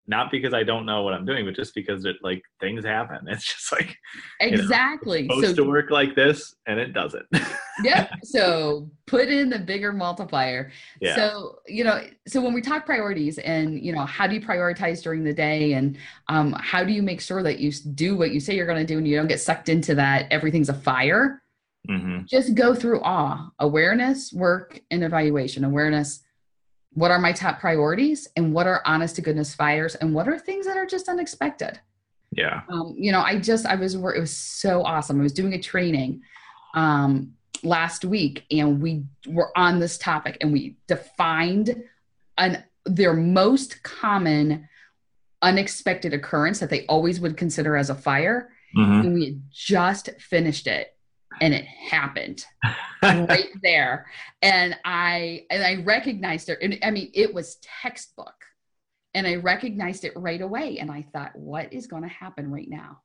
not 0.09 0.31
because 0.31 0.55
I 0.55 0.63
don't 0.63 0.87
know 0.87 1.03
what 1.03 1.15
I'm 1.15 1.25
doing, 1.25 1.45
but 1.45 1.57
just 1.57 1.75
because 1.75 2.05
it 2.05 2.17
like 2.23 2.43
things 2.61 2.85
happen. 2.85 3.19
It's 3.29 3.45
just 3.45 3.73
like 3.73 3.97
exactly 4.41 5.23
you 5.23 5.29
know, 5.29 5.37
supposed 5.37 5.57
so, 5.57 5.65
to 5.65 5.69
work 5.69 5.91
like 5.91 6.15
this, 6.15 6.55
and 6.67 6.79
it 6.79 6.93
doesn't. 6.93 7.27
yep. 7.85 8.11
So 8.23 8.89
put 9.07 9.29
in 9.29 9.51
the 9.51 9.59
bigger 9.59 9.93
multiplier. 9.93 10.71
Yeah. 11.01 11.17
So 11.17 11.59
you 11.67 11.85
know, 11.85 12.05
so 12.27 12.41
when 12.41 12.55
we 12.55 12.61
talk 12.61 12.87
priorities, 12.87 13.39
and 13.39 13.83
you 13.85 13.93
know, 13.93 14.07
how 14.07 14.27
do 14.27 14.35
you 14.35 14.41
prioritize 14.41 15.03
during 15.03 15.25
the 15.25 15.35
day, 15.35 15.73
and 15.73 15.99
um, 16.29 16.53
how 16.53 16.85
do 16.85 16.93
you 16.93 17.03
make 17.03 17.21
sure 17.21 17.43
that 17.43 17.59
you 17.59 17.73
do 17.95 18.17
what 18.17 18.31
you 18.31 18.41
say 18.41 18.55
you're 18.55 18.67
going 18.67 18.85
to 18.85 18.93
do, 18.93 18.99
and 18.99 19.09
you 19.09 19.17
don't 19.17 19.29
get 19.29 19.41
sucked 19.41 19.69
into 19.69 19.95
that 19.97 20.27
everything's 20.31 20.69
a 20.69 20.75
fire. 20.75 21.43
Mm-hmm. 21.89 22.27
Just 22.27 22.55
go 22.55 22.75
through 22.75 23.01
awe, 23.03 23.49
awareness, 23.59 24.33
work, 24.33 24.81
and 24.91 25.05
evaluation. 25.05 25.65
Awareness 25.65 26.21
what 26.93 27.11
are 27.11 27.19
my 27.19 27.33
top 27.33 27.61
priorities 27.61 28.29
and 28.37 28.53
what 28.53 28.67
are 28.67 28.83
honest 28.87 29.17
to 29.17 29.23
goodness 29.23 29.55
fires 29.55 29.95
and 29.97 30.15
what 30.15 30.29
are 30.29 30.39
things 30.39 30.67
that 30.67 30.77
are 30.77 30.87
just 30.87 31.09
unexpected. 31.09 31.81
Yeah. 32.33 32.63
Um, 32.69 32.95
you 32.99 33.13
know 33.13 33.21
i 33.21 33.39
just 33.39 33.67
i 33.67 33.77
was 33.77 33.95
it 33.95 34.01
was 34.03 34.37
so 34.37 34.83
awesome. 34.83 35.21
I 35.21 35.23
was 35.23 35.33
doing 35.33 35.55
a 35.55 35.63
training 35.63 36.23
um, 36.75 37.33
last 37.63 38.05
week 38.05 38.45
and 38.51 38.81
we 38.81 39.05
were 39.27 39.57
on 39.57 39.81
this 39.81 39.99
topic 39.99 40.37
and 40.41 40.53
we 40.53 40.77
defined 40.87 41.83
an 42.39 42.65
their 42.85 43.15
most 43.15 43.83
common 43.83 44.69
unexpected 45.43 46.15
occurrence 46.15 46.61
that 46.61 46.71
they 46.71 46.87
always 46.87 47.21
would 47.21 47.37
consider 47.37 47.77
as 47.77 47.91
a 47.91 47.95
fire 47.95 48.51
mm-hmm. 48.77 49.01
and 49.01 49.15
we 49.15 49.25
had 49.25 49.43
just 49.51 50.11
finished 50.19 50.67
it 50.67 50.96
and 51.41 51.55
it 51.55 51.65
happened 51.65 52.45
right 53.03 53.49
there. 53.63 54.07
And 54.43 54.77
i 54.85 55.45
and 55.51 55.63
i 55.63 55.83
recognized 55.83 56.49
it. 56.49 56.59
And 56.63 56.79
i 56.83 56.91
mean 56.91 57.11
it 57.15 57.33
was 57.33 57.59
textbook. 57.83 58.35
And 59.15 59.27
i 59.27 59.37
recognized 59.37 60.05
it 60.05 60.13
right 60.17 60.41
away. 60.41 60.79
And 60.79 60.91
i 60.91 61.03
thought 61.13 61.37
what 61.37 61.73
is 61.73 61.87
going 61.87 62.03
to 62.03 62.09
happen 62.09 62.51
right 62.51 62.69
now? 62.69 63.01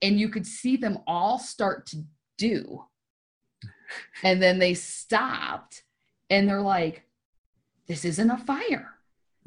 And 0.00 0.18
you 0.18 0.28
could 0.28 0.46
see 0.46 0.76
them 0.76 0.98
all 1.06 1.38
start 1.38 1.86
to 1.86 2.02
do. 2.38 2.84
And 4.22 4.42
then 4.42 4.58
they 4.58 4.74
stopped. 4.74 5.82
And 6.30 6.48
they're 6.48 6.60
like 6.60 7.04
this 7.88 8.04
isn't 8.04 8.30
a 8.30 8.38
fire. 8.38 8.88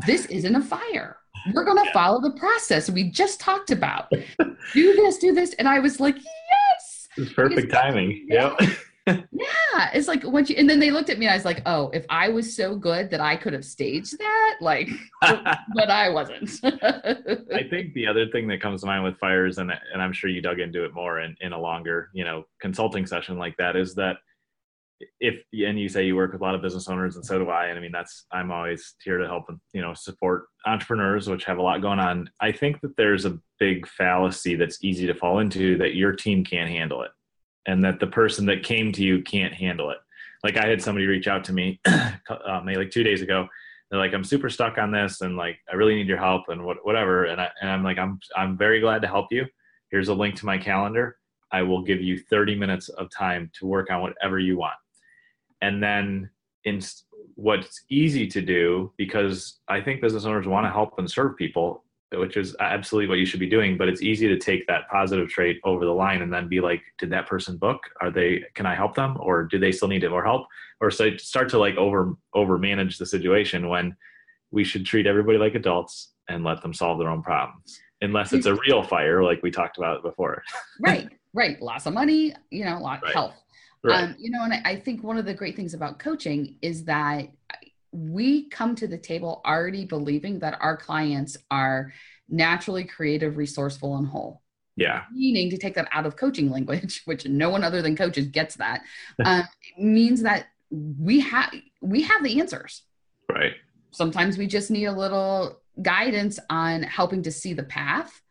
This 0.05 0.25
isn't 0.27 0.55
a 0.55 0.62
fire. 0.62 1.17
We're 1.53 1.63
going 1.63 1.77
to 1.77 1.85
yeah. 1.85 1.93
follow 1.93 2.21
the 2.21 2.31
process 2.31 2.89
we 2.89 3.09
just 3.09 3.39
talked 3.39 3.71
about. 3.71 4.12
Do 4.74 4.95
this 4.95 5.19
do 5.19 5.33
this. 5.33 5.53
And 5.53 5.67
i 5.67 5.79
was 5.79 6.00
like 6.00 6.17
it's 7.17 7.34
perfect 7.34 7.72
timing. 7.72 8.25
Yeah. 8.27 8.55
Yep. 9.07 9.27
yeah. 9.34 9.91
It's 9.93 10.07
like 10.07 10.24
once 10.24 10.50
you, 10.50 10.55
and 10.57 10.67
then 10.67 10.79
they 10.79 10.89
looked 10.89 11.12
at 11.12 11.19
me 11.19 11.27
and 11.27 11.34
I 11.34 11.36
was 11.36 11.45
like, 11.45 11.62
oh, 11.67 11.89
if 11.89 12.05
I 12.10 12.29
was 12.29 12.55
so 12.55 12.75
good 12.75 13.12
that 13.12 13.22
I 13.22 13.36
could 13.36 13.53
have 13.53 13.63
staged 13.63 14.17
that, 14.17 14.55
like, 14.62 14.89
but 15.22 15.91
I 15.91 16.10
wasn't. 16.10 16.50
I 16.63 17.67
think 17.69 17.93
the 17.93 18.07
other 18.10 18.27
thing 18.29 18.48
that 18.48 18.62
comes 18.62 18.81
to 18.81 18.88
mind 18.88 19.03
with 19.03 19.15
fires, 19.19 19.60
and, 19.60 19.72
and 19.93 20.01
I'm 20.01 20.12
sure 20.12 20.31
you 20.31 20.41
dug 20.41 20.60
into 20.60 20.86
it 20.86 20.93
more 20.95 21.19
in, 21.19 21.36
in 21.41 21.53
a 21.53 21.60
longer, 21.60 22.10
you 22.13 22.24
know, 22.24 22.45
consulting 22.60 23.05
session 23.05 23.38
like 23.38 23.55
that 23.57 23.75
is 23.75 23.93
that 23.93 24.17
if, 25.19 25.43
and 25.53 25.79
you 25.79 25.89
say 25.89 26.05
you 26.05 26.15
work 26.15 26.31
with 26.31 26.41
a 26.41 26.43
lot 26.43 26.55
of 26.55 26.61
business 26.61 26.87
owners 26.87 27.15
and 27.15 27.25
so 27.25 27.37
do 27.37 27.49
I, 27.49 27.67
and 27.67 27.77
I 27.77 27.81
mean, 27.81 27.91
that's, 27.91 28.25
I'm 28.31 28.51
always 28.51 28.95
here 29.03 29.17
to 29.17 29.27
help, 29.27 29.45
you 29.73 29.81
know, 29.81 29.93
support 29.93 30.45
entrepreneurs, 30.65 31.29
which 31.29 31.45
have 31.45 31.57
a 31.57 31.61
lot 31.61 31.81
going 31.81 31.99
on. 31.99 32.29
I 32.39 32.51
think 32.51 32.81
that 32.81 32.95
there's 32.95 33.25
a 33.25 33.37
big 33.59 33.87
fallacy 33.87 34.55
that's 34.55 34.83
easy 34.83 35.05
to 35.07 35.13
fall 35.13 35.39
into 35.39 35.77
that 35.77 35.95
your 35.95 36.13
team 36.13 36.43
can't 36.43 36.69
handle 36.69 37.03
it 37.03 37.11
and 37.65 37.83
that 37.83 37.99
the 37.99 38.07
person 38.07 38.45
that 38.45 38.63
came 38.63 38.91
to 38.93 39.03
you 39.03 39.21
can't 39.21 39.53
handle 39.53 39.91
it. 39.91 39.97
Like 40.43 40.57
I 40.57 40.67
had 40.67 40.81
somebody 40.81 41.05
reach 41.07 41.27
out 41.27 41.43
to 41.45 41.53
me 41.53 41.79
uh, 41.85 42.61
maybe 42.63 42.77
like 42.77 42.91
two 42.91 43.03
days 43.03 43.21
ago. 43.21 43.47
They're 43.89 43.99
like, 43.99 44.13
I'm 44.13 44.23
super 44.23 44.49
stuck 44.49 44.77
on 44.77 44.91
this 44.91 45.21
and 45.21 45.35
like, 45.35 45.57
I 45.71 45.75
really 45.75 45.95
need 45.95 46.07
your 46.07 46.17
help 46.17 46.49
and 46.49 46.63
what, 46.63 46.77
whatever. 46.83 47.25
And, 47.25 47.41
I, 47.41 47.49
and 47.61 47.69
I'm 47.69 47.83
like, 47.83 47.97
I'm, 47.97 48.19
I'm 48.35 48.57
very 48.57 48.79
glad 48.79 49.01
to 49.01 49.07
help 49.07 49.27
you. 49.31 49.45
Here's 49.91 50.07
a 50.07 50.13
link 50.13 50.35
to 50.35 50.45
my 50.45 50.57
calendar. 50.57 51.17
I 51.51 51.61
will 51.61 51.83
give 51.83 52.01
you 52.01 52.19
30 52.19 52.55
minutes 52.55 52.89
of 52.89 53.09
time 53.11 53.51
to 53.59 53.67
work 53.67 53.91
on 53.91 54.01
whatever 54.01 54.39
you 54.39 54.57
want. 54.57 54.73
And 55.62 55.81
then 55.81 56.29
in 56.63 56.81
what's 57.35 57.83
easy 57.89 58.27
to 58.27 58.41
do, 58.41 58.91
because 58.97 59.59
I 59.67 59.81
think 59.81 60.01
business 60.01 60.25
owners 60.25 60.47
want 60.47 60.65
to 60.65 60.71
help 60.71 60.97
and 60.97 61.09
serve 61.09 61.38
people 61.38 61.85
which 62.13 62.38
is 62.38 62.55
absolutely 62.59 63.07
what 63.07 63.17
you 63.17 63.25
should 63.25 63.39
be 63.39 63.50
doing 63.50 63.77
but 63.77 63.88
it's 63.88 64.01
easy 64.01 64.27
to 64.27 64.38
take 64.38 64.65
that 64.67 64.88
positive 64.89 65.27
trait 65.27 65.59
over 65.63 65.85
the 65.85 65.91
line 65.91 66.21
and 66.21 66.31
then 66.31 66.47
be 66.47 66.62
like 66.62 66.81
did 66.97 67.09
that 67.09 67.27
person 67.27 67.57
book? 67.57 67.81
Are 68.01 68.12
they 68.12 68.43
can 68.53 68.65
i 68.65 68.75
help 68.75 68.95
them? 68.95 69.17
Or 69.19 69.43
do 69.43 69.59
they 69.59 69.71
still 69.71 69.88
need 69.88 70.07
more 70.09 70.24
help? 70.24 70.47
Or 70.81 70.91
so 70.91 71.15
start 71.17 71.50
to 71.50 71.57
like 71.57 71.75
over 71.75 72.13
over 72.33 72.57
manage 72.57 72.97
the 72.97 73.05
situation 73.05 73.69
when 73.69 73.95
we 74.51 74.63
should 74.63 74.85
treat 74.85 75.07
everybody 75.07 75.38
like 75.38 75.55
adults 75.55 76.13
and 76.29 76.43
let 76.43 76.62
them 76.62 76.74
solve 76.74 77.00
their 77.00 77.09
own 77.09 77.21
problems 77.21 77.79
unless 78.01 78.33
it's 78.33 78.45
a 78.45 78.55
real 78.67 78.83
fire 78.83 79.24
like 79.24 79.41
we 79.41 79.50
talked 79.51 79.77
about 79.77 80.03
before. 80.03 80.43
Right 80.79 81.09
right. 81.33 81.62
Lots 81.62 81.85
of 81.85 81.93
money 81.93 82.33
you 82.51 82.65
know 82.65 82.79
lot 82.79 83.01
right. 83.03 83.13
health 83.13 83.35
right. 83.85 84.03
um, 84.03 84.15
you 84.17 84.31
know 84.31 84.43
and 84.43 84.53
I 84.65 84.75
think 84.75 85.03
one 85.03 85.17
of 85.17 85.25
the 85.25 85.33
great 85.33 85.55
things 85.55 85.73
about 85.73 85.99
coaching 85.99 86.57
is 86.61 86.85
that 86.85 87.29
we 87.95 88.49
come 88.49 88.75
to 88.75 88.87
the 88.87 88.97
table 88.97 89.41
already 89.45 89.85
believing 89.85 90.39
that 90.39 90.57
our 90.59 90.75
clients 90.75 91.37
are 91.49 91.93
naturally 92.27 92.83
creative, 92.83 93.37
resourceful, 93.37 93.95
and 93.97 94.07
whole. 94.07 94.41
Yeah. 94.75 95.03
Meaning 95.13 95.49
to 95.51 95.57
take 95.57 95.75
that 95.75 95.87
out 95.91 96.05
of 96.05 96.17
coaching 96.17 96.49
language, 96.49 97.01
which 97.05 97.25
no 97.25 97.49
one 97.49 97.63
other 97.63 97.81
than 97.81 97.95
coaches 97.95 98.27
gets 98.27 98.55
that, 98.55 98.81
uh, 99.25 99.43
means 99.77 100.23
that 100.23 100.47
we 100.69 101.21
have 101.21 101.53
we 101.81 102.01
have 102.01 102.23
the 102.23 102.39
answers. 102.39 102.83
Right. 103.29 103.53
Sometimes 103.91 104.37
we 104.37 104.47
just 104.47 104.71
need 104.71 104.85
a 104.85 104.91
little 104.91 105.61
guidance 105.81 106.39
on 106.49 106.83
helping 106.83 107.23
to 107.23 107.31
see 107.31 107.53
the 107.53 107.63
path. 107.63 108.21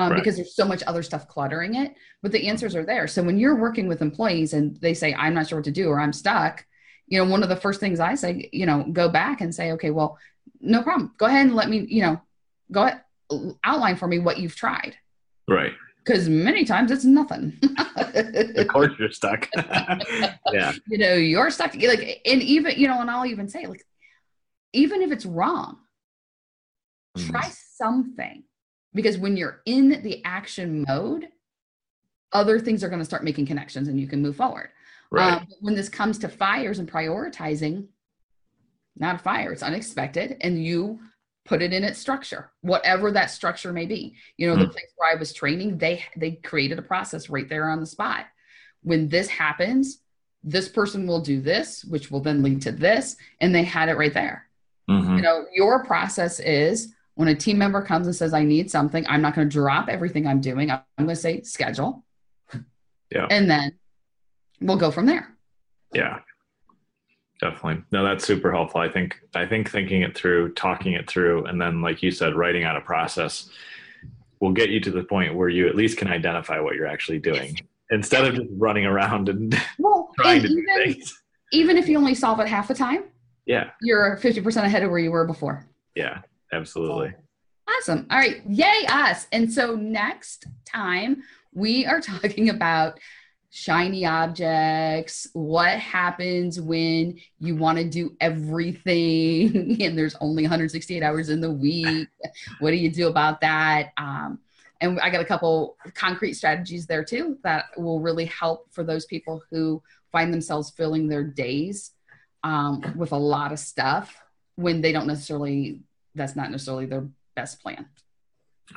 Um, 0.00 0.12
right. 0.12 0.16
because 0.16 0.36
there's 0.36 0.54
so 0.54 0.64
much 0.64 0.82
other 0.86 1.02
stuff 1.02 1.28
cluttering 1.28 1.74
it, 1.74 1.94
but 2.22 2.32
the 2.32 2.48
answers 2.48 2.74
are 2.74 2.86
there. 2.86 3.06
So 3.06 3.22
when 3.22 3.38
you're 3.38 3.56
working 3.56 3.86
with 3.86 4.00
employees 4.00 4.54
and 4.54 4.74
they 4.76 4.94
say, 4.94 5.12
I'm 5.12 5.34
not 5.34 5.46
sure 5.46 5.58
what 5.58 5.66
to 5.66 5.70
do 5.70 5.88
or 5.90 6.00
I'm 6.00 6.14
stuck, 6.14 6.64
you 7.06 7.18
know, 7.18 7.30
one 7.30 7.42
of 7.42 7.50
the 7.50 7.56
first 7.56 7.80
things 7.80 8.00
I 8.00 8.14
say, 8.14 8.48
you 8.50 8.64
know, 8.64 8.82
go 8.84 9.10
back 9.10 9.42
and 9.42 9.54
say, 9.54 9.72
okay, 9.72 9.90
well, 9.90 10.16
no 10.58 10.82
problem. 10.82 11.12
Go 11.18 11.26
ahead 11.26 11.44
and 11.44 11.54
let 11.54 11.68
me, 11.68 11.84
you 11.86 12.00
know, 12.00 12.18
go 12.72 12.84
ahead, 12.84 13.02
outline 13.62 13.96
for 13.96 14.08
me 14.08 14.18
what 14.18 14.38
you've 14.38 14.56
tried. 14.56 14.96
Right. 15.46 15.74
Because 16.02 16.30
many 16.30 16.64
times 16.64 16.90
it's 16.90 17.04
nothing. 17.04 17.58
of 18.56 18.68
course 18.68 18.92
you're 18.98 19.10
stuck. 19.10 19.50
yeah. 19.56 20.72
You 20.88 20.96
know, 20.96 21.12
you're 21.12 21.50
stuck. 21.50 21.74
Like, 21.74 22.22
and 22.24 22.42
even, 22.42 22.78
you 22.78 22.88
know, 22.88 23.02
and 23.02 23.10
I'll 23.10 23.26
even 23.26 23.50
say, 23.50 23.66
like, 23.66 23.84
even 24.72 25.02
if 25.02 25.12
it's 25.12 25.26
wrong, 25.26 25.76
mm. 27.18 27.30
try 27.30 27.50
something. 27.76 28.44
Because 28.94 29.18
when 29.18 29.36
you're 29.36 29.62
in 29.66 30.02
the 30.02 30.24
action 30.24 30.84
mode, 30.86 31.28
other 32.32 32.58
things 32.58 32.82
are 32.82 32.88
going 32.88 33.00
to 33.00 33.04
start 33.04 33.24
making 33.24 33.46
connections 33.46 33.88
and 33.88 34.00
you 34.00 34.06
can 34.06 34.22
move 34.22 34.36
forward. 34.36 34.70
Right. 35.10 35.40
Um, 35.40 35.46
when 35.60 35.74
this 35.74 35.88
comes 35.88 36.18
to 36.18 36.28
fires 36.28 36.78
and 36.78 36.90
prioritizing, 36.90 37.86
not 38.96 39.16
a 39.16 39.18
fire, 39.18 39.52
it's 39.52 39.62
unexpected, 39.62 40.36
and 40.40 40.64
you 40.64 41.00
put 41.44 41.62
it 41.62 41.72
in 41.72 41.82
its 41.82 41.98
structure, 41.98 42.52
whatever 42.60 43.10
that 43.10 43.30
structure 43.30 43.72
may 43.72 43.86
be. 43.86 44.14
You 44.36 44.48
know, 44.48 44.54
mm. 44.54 44.60
the 44.60 44.66
hmm. 44.66 44.72
place 44.72 44.92
where 44.96 45.12
I 45.12 45.18
was 45.18 45.32
training, 45.32 45.78
they 45.78 46.04
they 46.16 46.32
created 46.32 46.78
a 46.78 46.82
process 46.82 47.28
right 47.28 47.48
there 47.48 47.68
on 47.68 47.80
the 47.80 47.86
spot. 47.86 48.26
When 48.82 49.08
this 49.08 49.28
happens, 49.28 50.00
this 50.44 50.68
person 50.68 51.06
will 51.06 51.20
do 51.20 51.40
this, 51.40 51.84
which 51.84 52.10
will 52.10 52.20
then 52.20 52.42
lead 52.42 52.62
to 52.62 52.72
this, 52.72 53.16
and 53.40 53.54
they 53.54 53.64
had 53.64 53.88
it 53.88 53.96
right 53.96 54.14
there. 54.14 54.46
Mm-hmm. 54.88 55.16
You 55.16 55.22
know, 55.22 55.46
your 55.52 55.84
process 55.84 56.40
is 56.40 56.94
when 57.20 57.28
a 57.28 57.34
team 57.34 57.58
member 57.58 57.82
comes 57.82 58.06
and 58.06 58.16
says, 58.16 58.32
"I 58.32 58.44
need 58.44 58.70
something," 58.70 59.04
I'm 59.06 59.20
not 59.20 59.34
going 59.34 59.46
to 59.46 59.52
drop 59.52 59.90
everything 59.90 60.26
I'm 60.26 60.40
doing. 60.40 60.70
I'm 60.70 60.80
going 60.96 61.10
to 61.10 61.16
say 61.16 61.42
schedule. 61.42 62.02
Yeah. 63.10 63.26
And 63.28 63.50
then 63.50 63.72
we'll 64.62 64.78
go 64.78 64.90
from 64.90 65.04
there. 65.04 65.36
Yeah. 65.92 66.20
Definitely. 67.42 67.84
No, 67.92 68.02
that's 68.02 68.24
super 68.24 68.50
helpful. 68.50 68.80
I 68.80 68.88
think 68.88 69.20
I 69.34 69.44
think 69.44 69.70
thinking 69.70 70.00
it 70.00 70.16
through, 70.16 70.54
talking 70.54 70.94
it 70.94 71.10
through, 71.10 71.44
and 71.44 71.60
then 71.60 71.82
like 71.82 72.02
you 72.02 72.10
said, 72.10 72.36
writing 72.36 72.64
out 72.64 72.78
a 72.78 72.80
process 72.80 73.50
will 74.40 74.52
get 74.52 74.70
you 74.70 74.80
to 74.80 74.90
the 74.90 75.04
point 75.04 75.34
where 75.34 75.50
you 75.50 75.68
at 75.68 75.76
least 75.76 75.98
can 75.98 76.08
identify 76.08 76.58
what 76.58 76.74
you're 76.74 76.86
actually 76.86 77.18
doing 77.18 77.54
instead 77.90 78.24
of 78.24 78.34
just 78.34 78.48
running 78.56 78.86
around 78.86 79.28
and 79.28 79.60
well, 79.78 80.10
trying 80.18 80.38
and 80.38 80.46
to 80.46 80.52
even, 80.52 80.64
do 80.64 80.84
things. 80.84 81.22
Even 81.52 81.76
if 81.76 81.86
you 81.86 81.98
only 81.98 82.14
solve 82.14 82.40
it 82.40 82.48
half 82.48 82.66
the 82.66 82.74
time, 82.74 83.04
yeah, 83.44 83.72
you're 83.82 84.18
50% 84.22 84.64
ahead 84.64 84.82
of 84.82 84.90
where 84.90 85.00
you 85.00 85.10
were 85.10 85.26
before. 85.26 85.66
Yeah, 85.94 86.22
absolutely. 86.52 87.14
Awesome. 87.68 88.06
All 88.10 88.18
right. 88.18 88.42
Yay, 88.48 88.86
us. 88.88 89.26
And 89.32 89.52
so 89.52 89.76
next 89.76 90.46
time 90.66 91.22
we 91.52 91.86
are 91.86 92.00
talking 92.00 92.50
about 92.50 92.98
shiny 93.50 94.06
objects, 94.06 95.26
what 95.32 95.78
happens 95.78 96.60
when 96.60 97.18
you 97.40 97.56
want 97.56 97.78
to 97.78 97.84
do 97.84 98.16
everything 98.20 99.82
and 99.82 99.98
there's 99.98 100.14
only 100.20 100.44
168 100.44 101.02
hours 101.02 101.28
in 101.28 101.40
the 101.40 101.50
week. 101.50 102.08
what 102.60 102.70
do 102.70 102.76
you 102.76 102.90
do 102.90 103.08
about 103.08 103.40
that? 103.40 103.90
Um, 103.96 104.38
and 104.80 104.98
I 105.00 105.10
got 105.10 105.20
a 105.20 105.26
couple 105.26 105.76
concrete 105.94 106.34
strategies 106.34 106.86
there 106.86 107.04
too 107.04 107.38
that 107.42 107.66
will 107.76 108.00
really 108.00 108.24
help 108.26 108.72
for 108.72 108.82
those 108.82 109.04
people 109.04 109.42
who 109.50 109.82
find 110.10 110.32
themselves 110.32 110.70
filling 110.70 111.08
their 111.08 111.24
days 111.24 111.92
um, 112.42 112.94
with 112.96 113.12
a 113.12 113.16
lot 113.16 113.52
of 113.52 113.58
stuff 113.58 114.16
when 114.56 114.80
they 114.80 114.92
don't 114.92 115.06
necessarily, 115.06 115.80
that's 116.14 116.36
not 116.36 116.50
necessarily 116.50 116.86
their 116.86 117.06
best 117.36 117.62
plan. 117.62 117.86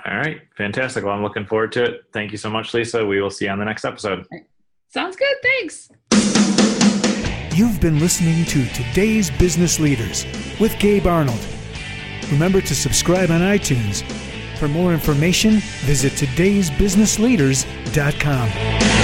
All 0.05 0.17
right. 0.17 0.41
Fantastic. 0.57 1.03
Well, 1.03 1.13
I'm 1.13 1.21
looking 1.21 1.45
forward 1.45 1.71
to 1.73 1.83
it. 1.83 2.05
Thank 2.13 2.31
you 2.31 2.37
so 2.37 2.49
much, 2.49 2.73
Lisa. 2.73 3.05
We 3.05 3.21
will 3.21 3.29
see 3.29 3.45
you 3.45 3.51
on 3.51 3.59
the 3.59 3.65
next 3.65 3.85
episode. 3.85 4.25
Right. 4.31 4.45
Sounds 4.89 5.15
good. 5.15 5.35
Thanks. 5.41 5.89
You've 7.55 7.79
been 7.79 7.99
listening 7.99 8.45
to 8.45 8.65
Today's 8.69 9.29
Business 9.29 9.79
Leaders 9.79 10.25
with 10.59 10.75
Gabe 10.79 11.05
Arnold. 11.05 11.37
Remember 12.31 12.59
to 12.61 12.73
subscribe 12.73 13.29
on 13.29 13.41
iTunes. 13.41 14.01
For 14.57 14.67
more 14.67 14.91
information, 14.93 15.59
visit 15.85 16.13
today'sbusinessleaders.com. 16.13 19.02